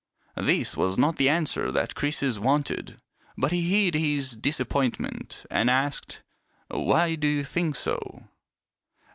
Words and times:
This 0.41 0.75
was 0.75 0.97
not 0.97 1.17
the 1.17 1.29
answer 1.29 1.71
that 1.71 1.93
Croesus 1.93 2.39
wanted; 2.39 2.97
but 3.37 3.51
he 3.51 3.69
hid 3.83 3.93
his 3.93 4.31
disappointment 4.31 5.45
and 5.51 5.69
asked," 5.69 6.23
Why 6.69 7.13
do 7.13 7.27
you 7.27 7.43
think 7.43 7.75
so 7.75 8.27